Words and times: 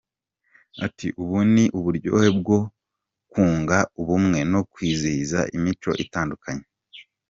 Ati 0.85 1.07
“Ubu 1.21 1.37
ni 1.53 1.65
uburyo 1.77 2.11
bwo 2.39 2.59
kunga 3.31 3.77
ubumwe, 4.01 4.39
no 4.51 4.61
kwizihiza 4.71 5.39
imico 5.57 5.89
itandukanye. 6.03 6.65